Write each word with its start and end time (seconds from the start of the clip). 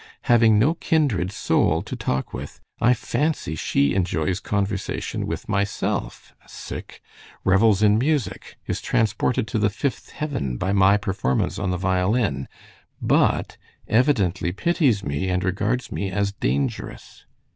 Having 0.23 0.57
no 0.57 0.73
kindred 0.73 1.31
soul 1.31 1.83
to 1.83 1.95
talk 1.95 2.33
with, 2.33 2.59
I 2.79 2.95
fancy 2.95 3.53
she 3.53 3.93
enjoys 3.93 4.39
conversation 4.39 5.27
with 5.27 5.47
myself, 5.47 6.33
revels 7.43 7.83
in 7.83 7.99
music, 7.99 8.57
is 8.65 8.81
transported 8.81 9.47
to 9.49 9.59
the 9.59 9.69
fifth 9.69 10.09
heaven 10.13 10.57
by 10.57 10.73
my 10.73 10.97
performance 10.97 11.59
on 11.59 11.69
the 11.69 11.77
violin, 11.77 12.47
but 12.99 13.57
evidently 13.87 14.51
pities 14.51 15.03
me 15.03 15.29
and 15.29 15.43
regards 15.43 15.91
me 15.91 16.09
as 16.09 16.31
dangerous. 16.31 17.27